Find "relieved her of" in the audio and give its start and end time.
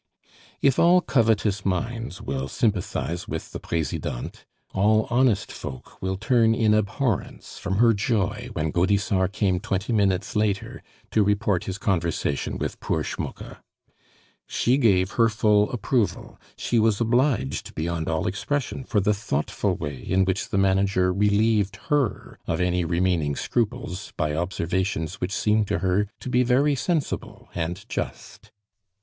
21.13-22.59